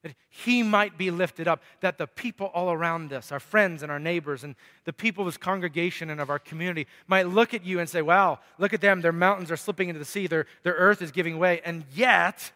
[0.04, 3.90] that he might be lifted up, that the people all around us, our friends and
[3.90, 7.64] our neighbors, and the people of this congregation and of our community might look at
[7.64, 9.00] you and say, Wow, look at them.
[9.00, 11.62] Their mountains are slipping into the sea, their, their earth is giving way.
[11.64, 12.52] And yet,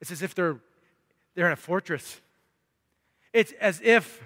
[0.00, 0.56] it's as if they're,
[1.34, 2.20] they're in a fortress.
[3.32, 4.22] It's as if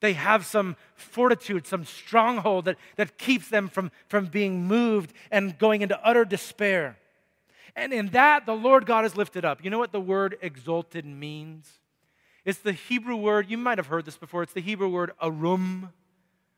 [0.00, 5.56] they have some fortitude, some stronghold that, that keeps them from, from being moved and
[5.58, 6.98] going into utter despair.
[7.76, 9.62] And in that, the Lord God is lifted up.
[9.62, 11.68] You know what the word exalted means?
[12.44, 15.92] It's the Hebrew word, you might have heard this before, it's the Hebrew word arum.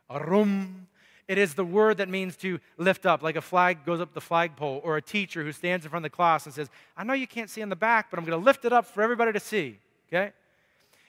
[0.09, 0.87] Arum.
[1.29, 4.21] It is the word that means to lift up, like a flag goes up the
[4.21, 7.13] flagpole, or a teacher who stands in front of the class and says, I know
[7.13, 9.33] you can't see in the back, but I'm going to lift it up for everybody
[9.33, 9.79] to see.
[10.09, 10.33] Okay?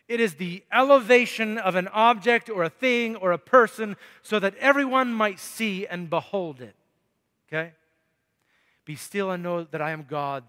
[0.08, 4.56] It is the elevation of an object or a thing or a person so that
[4.58, 6.76] everyone might see and behold it.
[7.48, 7.72] Okay?
[8.92, 10.44] Be still and know that I am God.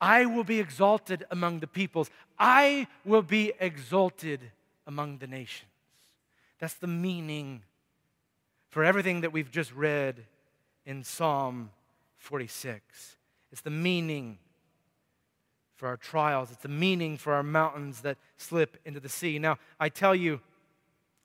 [0.00, 2.08] I will be exalted among the peoples.
[2.38, 4.40] I will be exalted
[4.86, 5.68] among the nations.
[6.58, 7.60] That's the meaning
[8.70, 10.24] for everything that we've just read
[10.86, 11.70] in Psalm
[12.16, 13.18] 46.
[13.52, 14.38] It's the meaning
[15.76, 19.38] for our trials, it's the meaning for our mountains that slip into the sea.
[19.38, 20.40] Now, I tell you,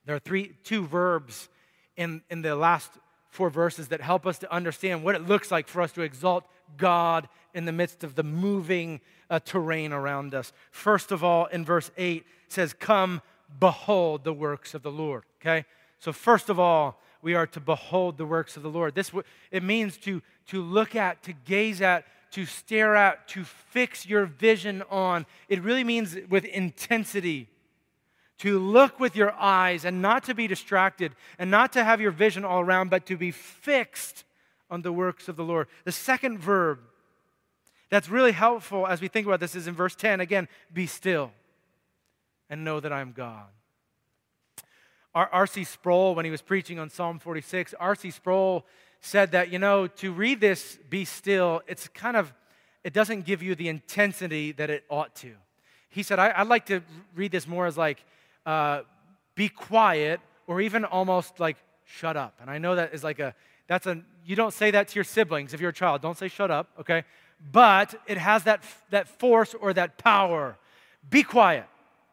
[0.04, 1.48] there are three, two verbs
[1.96, 2.92] in, in the last
[3.36, 6.46] four verses that help us to understand what it looks like for us to exalt
[6.78, 10.54] God in the midst of the moving uh, terrain around us.
[10.72, 13.22] First of all, in verse 8, says, Come,
[13.60, 15.24] behold the works of the Lord.
[15.42, 15.66] Okay?
[16.00, 18.96] So, first of all, we are to behold the works of the Lord.
[18.96, 19.12] This
[19.52, 24.26] it means to, to look at, to gaze at, to stare at, to fix your
[24.26, 25.26] vision on.
[25.50, 27.50] It really means with intensity
[28.40, 32.12] to look with your eyes and not to be distracted and not to have your
[32.12, 34.24] vision all around, but to be fixed
[34.70, 35.68] on the works of the Lord.
[35.86, 36.80] The second verb
[37.90, 41.32] that's really helpful as we think about this is in verse 10 again, be still
[42.50, 43.46] and know that I am God.
[45.14, 45.64] R.C.
[45.64, 48.12] Sproul, when he was preaching on Psalm 46, R.C.
[48.12, 48.66] Sproul
[49.00, 52.34] said that, you know, to read this, be still, it's kind of,
[52.84, 55.32] it doesn't give you the intensity that it ought to.
[55.88, 56.82] He said, I, would like to
[57.16, 58.04] read this more as like,
[58.46, 58.82] uh,
[59.36, 62.36] be quiet, or even almost like shut up.
[62.42, 63.34] And I know that is like a,
[63.68, 66.02] that's a, you don't say that to your siblings if you're a child.
[66.02, 67.04] Don't say shut up, okay?
[67.52, 70.58] but it has that, that force or that power.
[71.10, 71.66] Be quiet.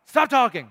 [0.07, 0.70] Stop talking.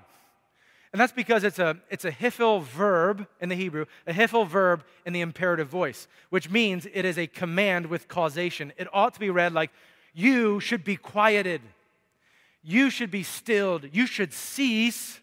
[0.91, 4.83] And that's because it's a, it's a hifil verb in the Hebrew, a hifil verb
[5.05, 8.73] in the imperative voice, which means it is a command with causation.
[8.77, 9.71] It ought to be read like,
[10.13, 11.61] You should be quieted.
[12.61, 13.87] You should be stilled.
[13.93, 15.19] You should cease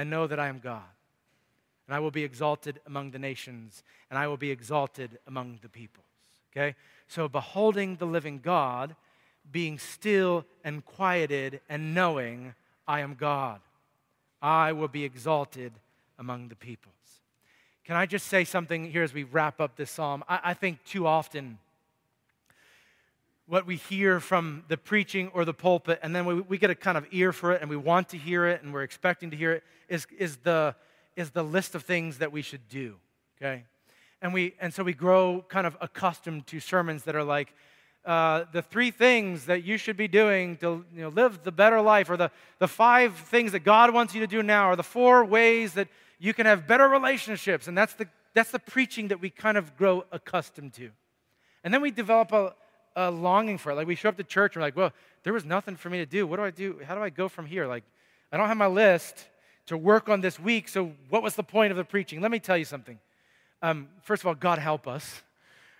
[0.00, 0.80] and know that I am God.
[1.86, 5.68] And I will be exalted among the nations, and I will be exalted among the
[5.68, 6.06] peoples.
[6.50, 6.74] Okay?
[7.06, 8.96] So, beholding the living God,
[9.52, 12.54] being still and quieted, and knowing
[12.88, 13.60] I am God.
[14.40, 15.74] I will be exalted
[16.18, 16.94] among the peoples.
[17.84, 20.24] Can I just say something here as we wrap up this psalm?
[20.26, 21.58] I, I think too often
[23.50, 26.74] what we hear from the preaching or the pulpit, and then we, we get a
[26.76, 29.36] kind of ear for it and we want to hear it and we're expecting to
[29.36, 30.72] hear it, is, is, the,
[31.16, 32.94] is the list of things that we should do,
[33.36, 33.64] okay?
[34.22, 37.52] And, we, and so we grow kind of accustomed to sermons that are like,
[38.04, 41.80] uh, the three things that you should be doing to you know, live the better
[41.80, 42.30] life, or the,
[42.60, 45.88] the five things that God wants you to do now, or the four ways that
[46.20, 47.66] you can have better relationships.
[47.66, 50.90] And that's the, that's the preaching that we kind of grow accustomed to.
[51.64, 52.54] And then we develop a,
[52.96, 53.74] a longing for it.
[53.74, 55.98] Like we show up to church and we're like, well, there was nothing for me
[55.98, 56.26] to do.
[56.26, 56.80] What do I do?
[56.84, 57.66] How do I go from here?
[57.66, 57.84] Like,
[58.32, 59.26] I don't have my list
[59.66, 62.20] to work on this week, so what was the point of the preaching?
[62.20, 62.98] Let me tell you something.
[63.62, 65.22] Um, first of all, God help us.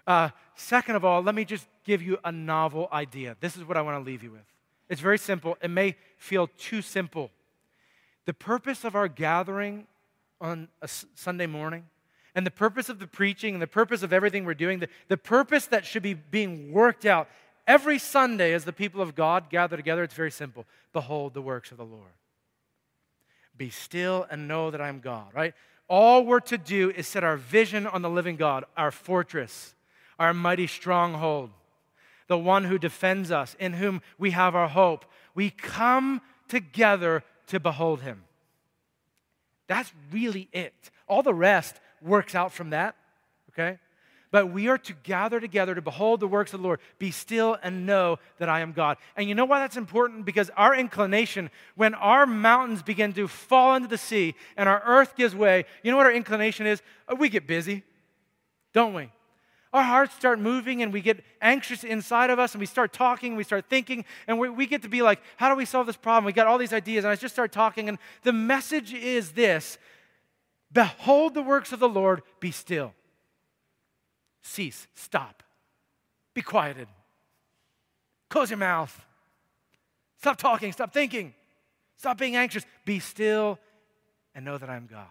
[0.06, 3.36] Uh, second of all, let me just give you a novel idea.
[3.40, 4.44] This is what I want to leave you with.
[4.88, 5.56] It's very simple.
[5.62, 7.30] It may feel too simple.
[8.26, 9.86] The purpose of our gathering
[10.40, 11.84] on a Sunday morning,
[12.34, 15.16] and the purpose of the preaching, and the purpose of everything we're doing, the, the
[15.16, 17.28] purpose that should be being worked out
[17.66, 20.66] every Sunday as the people of God gather together, it's very simple.
[20.92, 22.12] Behold the works of the Lord.
[23.56, 25.54] Be still and know that I'm God, right?
[25.88, 29.74] All we're to do is set our vision on the living God, our fortress,
[30.18, 31.50] our mighty stronghold
[32.30, 35.04] the one who defends us, in whom we have our hope.
[35.34, 38.22] We come together to behold him.
[39.66, 40.92] That's really it.
[41.08, 42.96] All the rest works out from that,
[43.50, 43.78] okay?
[44.30, 46.80] But we are to gather together to behold the works of the Lord.
[46.98, 48.96] Be still and know that I am God.
[49.16, 50.24] And you know why that's important?
[50.24, 55.16] Because our inclination, when our mountains begin to fall into the sea and our earth
[55.16, 56.80] gives way, you know what our inclination is?
[57.08, 57.82] Uh, we get busy,
[58.72, 59.10] don't we?
[59.72, 63.34] Our hearts start moving and we get anxious inside of us and we start talking,
[63.34, 65.96] we start thinking, and we, we get to be like, how do we solve this
[65.96, 66.24] problem?
[66.24, 67.88] We got all these ideas, and I just start talking.
[67.88, 69.78] And the message is this
[70.72, 72.94] Behold the works of the Lord, be still.
[74.42, 75.42] Cease, stop,
[76.32, 76.88] be quieted,
[78.30, 79.04] close your mouth,
[80.16, 81.34] stop talking, stop thinking,
[81.96, 83.58] stop being anxious, be still
[84.34, 85.06] and know that I'm God.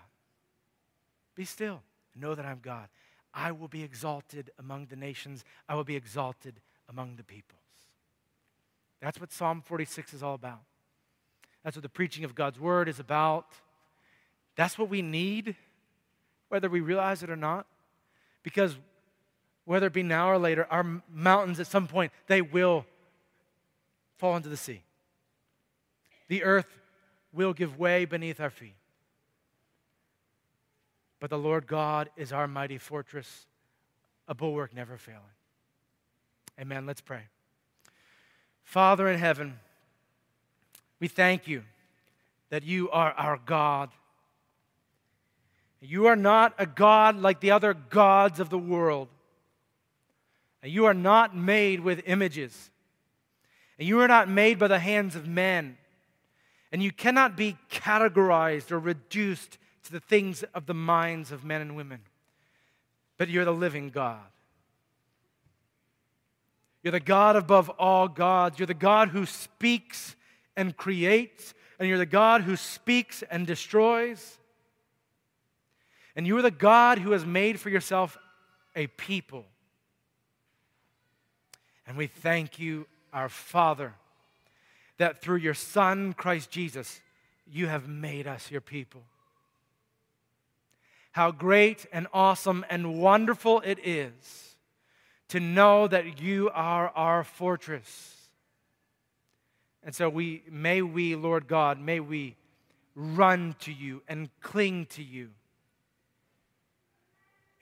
[1.36, 1.82] Be still,
[2.16, 2.88] know that I'm God.
[3.34, 7.60] I will be exalted among the nations, I will be exalted among the peoples.
[9.02, 10.62] That's what Psalm 46 is all about.
[11.64, 13.46] That's what the preaching of God's word is about.
[14.60, 15.56] That's what we need,
[16.50, 17.66] whether we realize it or not.
[18.44, 18.76] Because
[19.64, 22.86] whether it be now or later, our mountains at some point, they will
[24.18, 24.82] fall into the sea.
[26.28, 26.68] The earth
[27.32, 28.76] will give way beneath our feet.
[31.22, 33.46] But the Lord God is our mighty fortress,
[34.28, 35.22] a bulwark never failing.
[36.60, 36.86] Amen.
[36.86, 37.22] Let's pray.
[38.66, 39.58] Father in heaven,
[41.00, 41.64] we thank you
[42.50, 43.92] that you are our God.
[45.82, 49.08] You are not a God like the other gods of the world.
[50.62, 52.70] And you are not made with images.
[53.78, 55.78] And you are not made by the hands of men.
[56.72, 61.62] And you cannot be categorized or reduced to the things of the minds of men
[61.62, 62.02] and women.
[63.18, 64.20] But you're the living God.
[66.84, 68.60] You're the God above all gods.
[68.60, 70.16] You're the God who speaks
[70.56, 74.39] and creates, and you're the God who speaks and destroys.
[76.20, 78.18] And you are the God who has made for yourself
[78.76, 79.46] a people.
[81.88, 83.94] And we thank you, our Father,
[84.98, 87.00] that through your Son, Christ Jesus,
[87.50, 89.04] you have made us your people
[91.12, 94.58] how great and awesome and wonderful it is
[95.30, 98.30] to know that you are our fortress.
[99.86, 102.36] And so we may we, Lord God, may we
[102.94, 105.30] run to you and cling to you.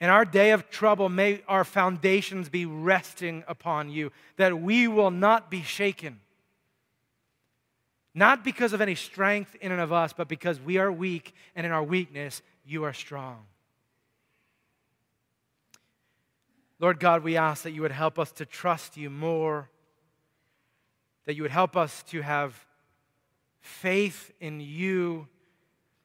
[0.00, 5.10] In our day of trouble, may our foundations be resting upon you, that we will
[5.10, 6.20] not be shaken.
[8.14, 11.66] Not because of any strength in and of us, but because we are weak, and
[11.66, 13.44] in our weakness, you are strong.
[16.78, 19.68] Lord God, we ask that you would help us to trust you more
[21.28, 22.64] that you would help us to have
[23.60, 25.28] faith in you,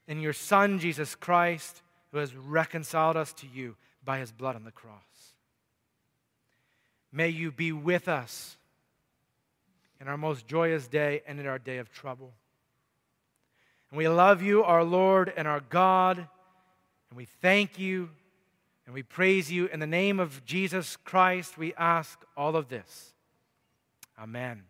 [0.05, 1.81] in your Son, Jesus Christ,
[2.13, 5.33] who has reconciled us to you by his blood on the cross.
[7.11, 8.55] May you be with us
[9.99, 12.31] in our most joyous day and in our day of trouble.
[13.89, 18.09] And we love you, our Lord and our God, and we thank you
[18.85, 19.67] and we praise you.
[19.67, 23.13] In the name of Jesus Christ, we ask all of this.
[24.19, 24.63] Amen.